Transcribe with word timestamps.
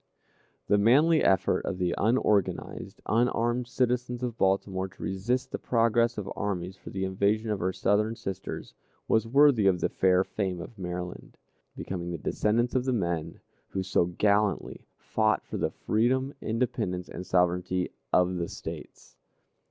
The 0.67 0.79
manly 0.79 1.23
effort 1.23 1.59
of 1.59 1.77
the 1.77 1.93
unorganized, 1.95 3.01
unarmed 3.05 3.67
citizens 3.67 4.23
of 4.23 4.35
Baltimore 4.35 4.87
to 4.87 5.03
resist 5.03 5.51
the 5.51 5.59
progress 5.59 6.17
of 6.17 6.27
armies 6.35 6.75
for 6.75 6.89
the 6.89 7.05
invasion 7.05 7.51
of 7.51 7.59
her 7.59 7.71
Southern 7.71 8.15
sisters, 8.15 8.73
was 9.07 9.27
worthy 9.27 9.67
of 9.67 9.79
the 9.79 9.89
fair 9.89 10.23
fame 10.23 10.59
of 10.59 10.75
Maryland; 10.79 11.37
becoming 11.77 12.09
the 12.09 12.17
descendants 12.17 12.73
of 12.73 12.85
the 12.85 12.93
men 12.93 13.39
who 13.67 13.83
so 13.83 14.05
gallantly 14.05 14.87
fought 14.97 15.45
for 15.45 15.57
the 15.57 15.69
freedom, 15.69 16.33
independence, 16.41 17.07
and 17.07 17.23
sovereignty 17.27 17.91
of 18.11 18.37
the 18.37 18.47
States. 18.49 19.15